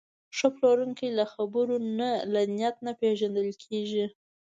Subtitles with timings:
[0.37, 4.05] ښه پلورونکی له خبرو نه، له نیت نه پېژندل کېږي.